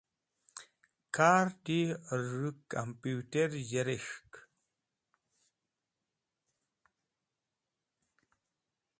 [1.15, 4.31] Kard̃i hẽr z̃hũ kampuwt̃er zhẽrek̃hk